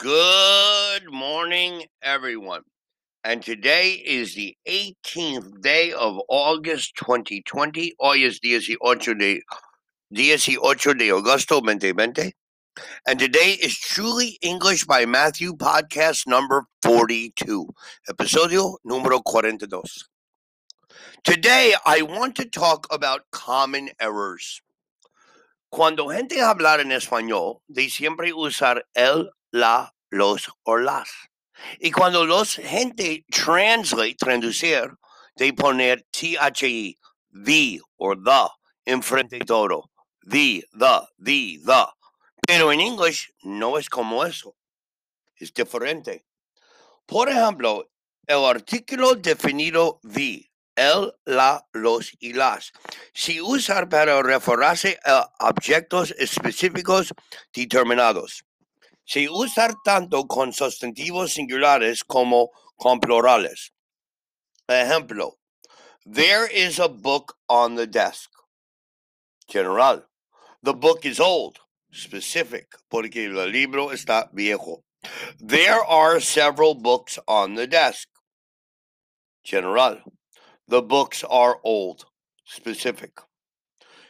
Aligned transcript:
Good 0.00 1.12
morning, 1.12 1.84
everyone. 2.00 2.62
And 3.22 3.42
today 3.42 4.02
is 4.02 4.34
the 4.34 4.56
18th 4.66 5.60
day 5.60 5.92
of 5.92 6.18
August 6.30 6.94
2020. 6.96 7.96
Hoy 8.00 8.24
es 8.24 8.40
18 8.42 9.18
de, 9.18 9.42
18 10.10 10.96
de 10.96 11.10
agosto 11.10 11.60
2020. 11.60 12.32
And 13.06 13.18
today 13.18 13.58
is 13.60 13.78
Truly 13.78 14.38
English 14.40 14.86
by 14.86 15.04
Matthew 15.04 15.52
podcast 15.52 16.26
number 16.26 16.64
42, 16.80 17.66
episodio 18.08 18.78
número 18.86 19.20
42. 19.30 20.08
Today, 21.24 21.74
I 21.84 22.00
want 22.00 22.36
to 22.36 22.46
talk 22.46 22.86
about 22.90 23.30
common 23.32 23.90
errors. 24.00 24.62
Cuando 25.70 26.08
gente 26.08 26.40
hablar 26.40 26.80
en 26.80 26.90
español, 26.90 27.58
de 27.68 27.90
siempre 27.90 28.32
usar 28.32 28.80
el, 28.96 29.28
la, 29.50 29.94
los 30.10 30.50
o 30.64 30.76
las. 30.76 31.10
Y 31.78 31.90
cuando 31.90 32.24
los 32.24 32.56
gente 32.56 33.24
translate, 33.30 34.16
traducir, 34.16 34.90
de 35.36 35.52
poner 35.52 36.06
thi, 36.10 36.36
the 37.32 37.80
or 37.96 38.16
the, 38.16 38.48
enfrente 38.86 39.38
de 39.38 39.44
todo. 39.44 39.90
The, 40.22 40.64
the, 40.72 41.08
the, 41.18 41.60
the. 41.64 41.86
Pero 42.46 42.72
en 42.72 42.80
English 42.80 43.30
no 43.42 43.78
es 43.78 43.88
como 43.88 44.24
eso. 44.24 44.56
Es 45.36 45.52
diferente. 45.52 46.24
Por 47.06 47.28
ejemplo, 47.28 47.90
el 48.26 48.44
artículo 48.44 49.14
definido 49.14 50.00
the 50.02 50.50
el, 50.76 51.12
la, 51.24 51.66
los 51.72 52.12
y 52.20 52.32
las. 52.32 52.72
Si 53.12 53.40
usar 53.40 53.88
para 53.88 54.22
referirse 54.22 54.98
a 55.04 55.30
objetos 55.40 56.14
específicos 56.18 57.12
determinados. 57.52 58.44
Si 59.10 59.28
usar 59.28 59.74
tanto 59.82 60.28
con 60.28 60.52
sustantivos 60.52 61.32
singulares 61.32 62.04
como 62.04 62.50
con 62.76 63.00
plurales. 63.00 63.72
Ejemplo, 64.68 65.32
there 66.06 66.46
is 66.46 66.78
a 66.78 66.86
book 66.86 67.36
on 67.48 67.74
the 67.74 67.88
desk. 67.88 68.30
General. 69.48 70.06
The 70.62 70.74
book 70.74 71.04
is 71.04 71.18
old. 71.18 71.58
Specific, 71.92 72.68
porque 72.88 73.24
el 73.24 73.50
libro 73.50 73.90
está 73.90 74.30
viejo. 74.32 74.84
There 75.40 75.82
are 75.84 76.20
several 76.20 76.76
books 76.76 77.18
on 77.26 77.56
the 77.56 77.66
desk. 77.66 78.06
General. 79.42 80.04
The 80.68 80.82
books 80.82 81.24
are 81.24 81.58
old. 81.64 82.04
Specific. 82.44 83.18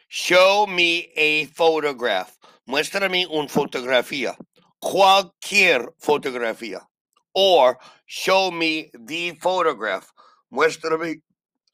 Show 0.08 0.66
me 0.66 1.10
a 1.16 1.46
photograph. 1.46 2.36
Muéstrame 2.68 3.26
una 3.26 3.48
fotografía. 3.48 4.36
Cualquier 4.80 5.92
fotografía. 5.98 6.80
Or 7.34 7.78
show 8.06 8.50
me 8.50 8.90
the 8.94 9.36
photograph. 9.40 10.12
Muéstrame 10.50 11.22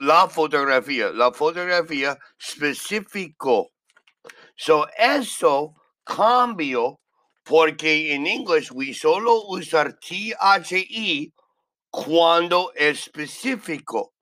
la 0.01 0.29
fotografía. 0.29 1.11
La 1.12 1.33
fotografía 1.33 2.19
específico. 2.39 3.71
So, 4.57 4.87
eso 4.99 5.75
cambio 6.05 7.01
porque 7.45 8.12
en 8.15 8.27
English 8.27 8.71
we 8.73 8.93
solo 8.93 9.45
usar 9.49 9.99
THE 10.01 11.33
cuando 11.91 12.73
específico. 12.75 14.12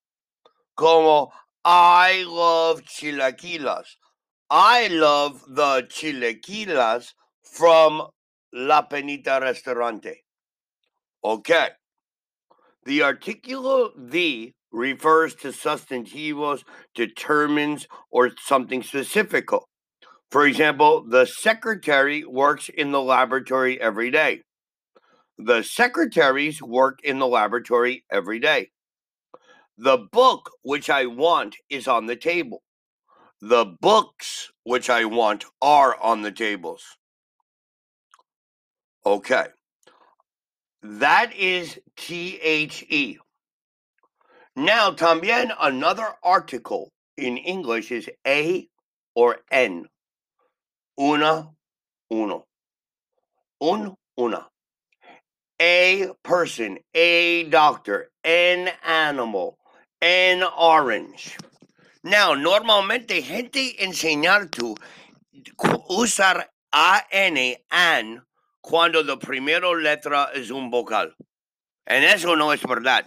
como 0.75 1.33
I 1.65 2.25
love 2.27 2.83
chilaquilas. 2.85 3.97
I 4.51 4.89
love 4.89 5.43
the 5.49 5.87
chilaquilas 5.89 7.15
from 7.43 8.09
La 8.57 8.87
Penita 8.87 9.41
Restaurante. 9.41 10.23
Okay. 11.25 11.71
The 12.85 13.01
articulo 13.01 13.91
the 13.97 14.53
refers 14.71 15.35
to 15.37 15.49
sustantivos, 15.49 16.63
determines, 16.95 17.89
or 18.11 18.31
something 18.41 18.83
specifico. 18.83 19.65
For 20.31 20.47
example, 20.47 21.05
the 21.05 21.27
secretary 21.27 22.25
works 22.25 22.69
in 22.69 22.93
the 22.93 23.01
laboratory 23.01 23.81
every 23.81 24.11
day. 24.11 24.43
The 25.37 25.63
secretaries 25.63 26.63
work 26.63 27.01
in 27.03 27.19
the 27.19 27.27
laboratory 27.27 28.05
every 28.11 28.39
day. 28.39 28.71
The 29.77 29.99
book 30.13 30.51
which 30.63 30.89
I 30.89 31.07
want 31.07 31.57
is 31.69 31.89
on 31.89 32.07
the 32.07 32.17
table. 32.17 32.63
The 33.41 33.65
books 33.81 34.53
which 34.63 34.89
I 34.89 35.07
want 35.07 35.45
are 35.61 36.01
on 36.01 36.23
the 36.23 36.31
tables. 36.31 36.85
Okay. 39.07 39.47
That 40.83 41.35
is 41.35 41.79
THE. 41.97 43.19
Now, 44.57 44.91
también 44.93 45.53
another 45.61 46.09
article 46.23 46.91
in 47.17 47.37
English 47.37 47.91
is 47.91 48.09
A 48.27 48.69
or 49.15 49.39
N. 49.51 49.87
Una, 50.99 51.51
uno. 52.11 52.45
Un, 53.61 53.95
una. 54.19 54.49
A 55.61 56.09
person, 56.23 56.79
a 56.95 57.45
doctor, 57.45 58.11
an 58.23 58.71
animal, 58.85 59.59
an 60.01 60.43
orange. 60.57 61.37
Now, 62.03 62.35
normalmente 62.35 63.23
gente 63.23 63.77
enseñar 63.83 64.51
tu 64.51 64.75
usar 65.89 66.47
AN, 66.73 67.57
an, 67.71 68.23
cuando 68.65 69.03
la 69.03 69.19
primera 69.19 69.75
letra 69.75 70.31
es 70.33 70.51
un 70.51 70.71
vocal. 70.71 71.15
En 71.85 72.03
eso 72.03 72.35
no 72.35 72.51
es 72.51 72.63
verdad. 72.63 73.05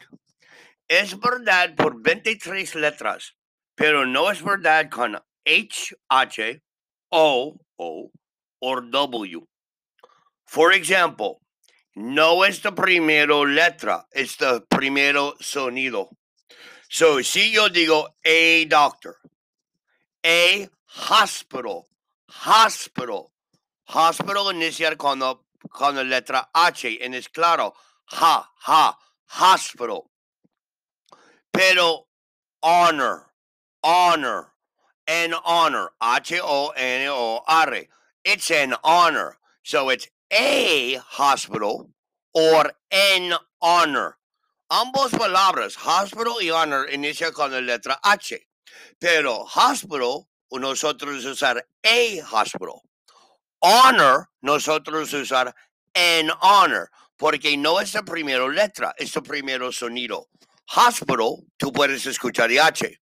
Es 0.87 1.19
verdad 1.19 1.73
por 1.75 1.99
23 1.99 2.75
letras, 2.75 3.33
pero 3.73 4.05
no 4.05 4.29
es 4.29 4.43
verdad 4.43 4.87
con 4.87 5.15
H, 5.15 5.95
H, 6.09 6.61
O, 7.09 7.57
O, 7.75 8.11
or 8.59 8.87
W. 8.91 9.47
For 10.45 10.75
example, 10.75 11.39
no 11.95 12.45
es 12.45 12.63
la 12.63 12.75
primera 12.75 13.43
letra, 13.43 14.05
es 14.11 14.39
el 14.41 14.63
primero 14.67 15.35
sonido. 15.39 16.11
So, 16.87 17.23
si 17.23 17.51
yo 17.51 17.67
digo 17.69 18.15
a 18.23 18.65
doctor, 18.69 19.17
a 20.23 20.69
hospital, 21.09 21.87
hospital, 22.45 23.25
hospital 23.87 24.55
iniciar 24.55 24.95
con 24.97 25.19
la, 25.19 25.35
con 25.69 25.95
la 25.95 26.03
letra 26.03 26.49
H, 26.53 27.03
en 27.03 27.13
es 27.13 27.29
claro, 27.29 27.73
ha, 28.11 28.51
ha, 28.65 28.97
hospital. 29.39 30.03
Pero 31.51 32.07
honor, 32.61 33.33
honor, 33.81 34.53
an 35.07 35.33
honor, 35.43 35.93
H-O-N-O-R, 35.99 37.87
it's 38.23 38.51
an 38.51 38.75
honor. 38.83 39.37
So 39.63 39.89
it's 39.89 40.07
a 40.31 40.95
hospital 40.97 41.89
or 42.33 42.73
an 42.91 43.33
honor. 43.61 44.17
Ambos 44.69 45.11
palabras, 45.11 45.75
hospital 45.77 46.35
y 46.41 46.49
honor, 46.49 46.87
inicia 46.91 47.31
con 47.31 47.51
la 47.51 47.61
letra 47.61 47.99
H. 48.03 48.47
Pero 48.99 49.45
hospital, 49.45 50.27
nosotros 50.51 51.25
usar 51.25 51.65
a 51.83 52.21
hospital. 52.31 52.81
Honor, 53.59 54.29
nosotros 54.41 55.13
usar 55.13 55.53
an 55.93 56.31
honor, 56.41 56.89
porque 57.17 57.57
no 57.57 57.79
es 57.79 57.93
la 57.93 58.03
primera 58.03 58.47
letra, 58.47 58.93
es 58.97 59.15
el 59.15 59.23
primero 59.23 59.71
sonido. 59.71 60.27
Hospital, 60.75 61.45
tú 61.57 61.71
puedes 61.71 62.05
escuchar 62.05 62.51
H. 62.51 62.99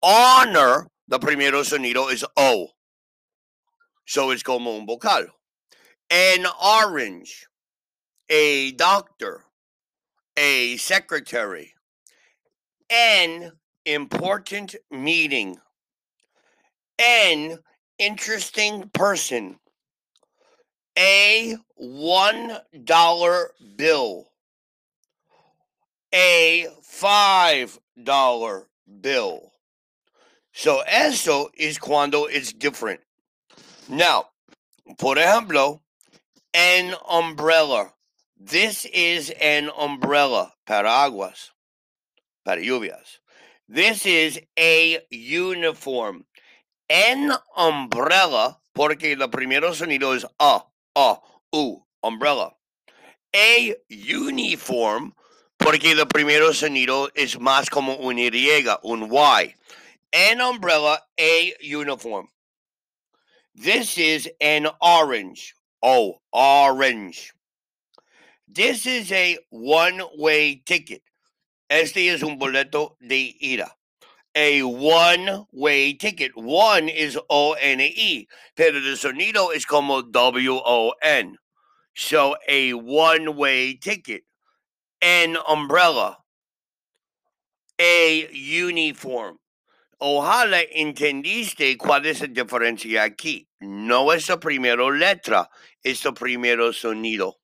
Honor, 0.00 0.88
el 1.10 1.20
primero 1.20 1.64
sonido 1.64 2.10
es 2.10 2.24
O. 2.36 2.72
So 4.06 4.32
es 4.32 4.42
como 4.42 4.76
un 4.76 4.86
vocal. 4.86 5.32
An 6.10 6.46
orange, 6.60 7.46
a 8.30 8.72
doctor, 8.72 9.44
a 10.36 10.76
secretary, 10.76 11.74
an 12.90 13.52
important 13.86 14.76
meeting, 14.90 15.58
an 16.98 17.58
interesting 17.98 18.88
person, 18.90 19.58
a 20.98 21.56
one 21.76 22.58
dollar 22.84 23.50
bill, 23.76 24.28
a 26.12 26.66
five 26.82 27.78
dollar 28.00 28.68
bill. 29.00 29.52
So 30.52 30.82
eso 30.86 31.50
is 31.56 31.78
cuando 31.78 32.26
it's 32.26 32.52
different. 32.52 33.00
Now, 33.88 34.26
por 34.98 35.16
ejemplo, 35.16 35.80
an 36.54 36.94
umbrella. 37.10 37.92
This 38.38 38.84
is 38.84 39.30
an 39.40 39.70
umbrella, 39.70 40.52
paraguas, 40.66 41.50
para 42.44 42.60
lluvias. 42.60 43.18
This 43.68 44.06
is 44.06 44.38
a 44.58 44.98
uniform. 45.10 46.26
An 46.90 47.32
umbrella, 47.56 48.58
porque 48.74 49.12
el 49.12 49.28
primero 49.28 49.72
sonido 49.72 50.14
es 50.14 50.24
a, 50.38 50.64
Uh, 50.96 51.14
a, 51.14 51.18
u, 51.52 51.82
umbrella. 52.02 52.54
A 53.34 53.74
uniform, 53.90 55.12
porque 55.58 55.90
el 55.90 56.06
primero 56.06 56.52
sonido 56.52 57.10
es 57.14 57.38
más 57.38 57.68
como 57.68 57.96
un 57.96 58.18
Y, 58.18 58.30
un 58.84 59.10
Y. 59.10 59.54
An 60.12 60.40
umbrella, 60.40 61.00
a 61.18 61.54
uniform. 61.60 62.28
This 63.54 63.98
is 63.98 64.28
an 64.40 64.68
orange. 64.80 65.54
Oh, 65.82 66.20
orange. 66.32 67.32
This 68.46 68.86
is 68.86 69.10
a 69.10 69.38
one 69.50 70.00
way 70.16 70.62
ticket. 70.64 71.02
Este 71.68 72.08
es 72.08 72.22
un 72.22 72.38
boleto 72.38 72.96
de 73.00 73.36
ida. 73.40 73.76
A 74.36 74.62
one 74.62 75.46
way 75.52 75.94
ticket. 75.94 76.32
One 76.34 76.88
is 76.88 77.18
O 77.30 77.54
N 77.54 77.80
E, 77.80 78.26
pero 78.56 78.78
el 78.78 78.96
sonido 78.96 79.52
es 79.54 79.64
como 79.64 80.02
W 80.02 80.60
O 80.64 80.92
N. 81.02 81.36
So 81.94 82.36
a 82.48 82.72
one 82.72 83.36
way 83.36 83.74
ticket. 83.74 84.24
An 85.00 85.36
umbrella. 85.48 86.18
A 87.78 88.28
uniform. 88.32 89.38
Ojalá 90.00 90.62
entendiste 90.74 91.76
cuál 91.78 92.04
es 92.06 92.20
la 92.20 92.26
diferencia 92.26 93.04
aquí. 93.04 93.46
No 93.60 94.12
es 94.12 94.28
la 94.28 94.38
primera 94.38 94.90
letra, 94.90 95.48
es 95.82 96.04
el 96.04 96.12
primero 96.12 96.72
sonido. 96.72 97.38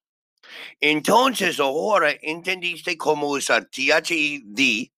Entonces, 0.80 1.60
ahora 1.60 2.12
entendiste 2.20 2.96
cómo 2.96 3.28
usar 3.28 3.66
THED, 3.70 4.90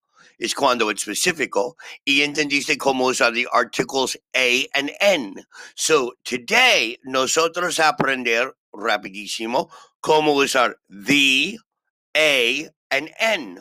es 0.43 0.55
cuando 0.55 0.91
es 0.91 0.97
específico, 0.97 1.77
y 2.05 2.23
entendiste 2.23 2.77
cómo 2.77 3.06
usar 3.06 3.33
the 3.33 3.47
articles 3.53 4.19
A 4.35 4.67
and 4.75 4.91
N. 5.00 5.35
So, 5.77 6.15
today, 6.25 6.99
nosotros 7.05 7.79
aprender 7.79 8.53
rapidísimo 8.73 9.71
cómo 10.00 10.35
usar 10.35 10.81
the, 10.89 11.59
A, 12.17 12.69
and 12.91 13.11
N. 13.21 13.61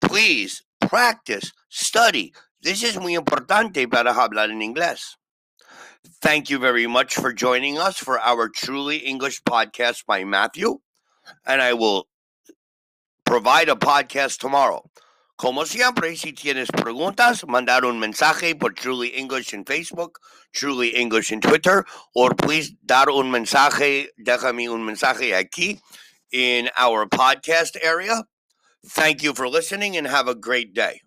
Please 0.00 0.64
practice, 0.80 1.52
study. 1.68 2.32
This 2.60 2.82
is 2.82 2.96
muy 2.96 3.14
importante 3.14 3.88
para 3.88 4.12
hablar 4.12 4.50
en 4.50 4.60
inglés. 4.60 5.16
Thank 6.20 6.50
you 6.50 6.58
very 6.58 6.88
much 6.88 7.14
for 7.14 7.32
joining 7.32 7.78
us 7.78 7.96
for 7.96 8.18
our 8.18 8.48
Truly 8.48 8.96
English 8.96 9.42
podcast 9.44 10.04
by 10.04 10.24
Matthew. 10.24 10.80
And 11.46 11.62
I 11.62 11.74
will 11.74 12.08
provide 13.24 13.68
a 13.68 13.76
podcast 13.76 14.38
tomorrow. 14.38 14.90
Como 15.38 15.64
siempre, 15.66 16.16
si 16.16 16.32
tienes 16.32 16.66
preguntas, 16.66 17.46
mandar 17.46 17.84
un 17.84 18.00
mensaje 18.00 18.56
por 18.56 18.74
Truly 18.74 19.12
English 19.14 19.54
en 19.54 19.64
Facebook, 19.64 20.18
Truly 20.50 20.96
English 20.96 21.32
en 21.32 21.38
Twitter, 21.38 21.84
or 22.12 22.34
please 22.34 22.74
dar 22.82 23.08
un 23.08 23.30
mensaje, 23.30 24.10
déjame 24.16 24.68
un 24.68 24.84
mensaje 24.84 25.36
aquí 25.36 25.80
in 26.32 26.68
our 26.76 27.06
podcast 27.08 27.76
area. 27.84 28.24
Thank 28.84 29.22
you 29.22 29.32
for 29.32 29.48
listening 29.48 29.96
and 29.96 30.08
have 30.08 30.26
a 30.26 30.34
great 30.34 30.74
day. 30.74 31.02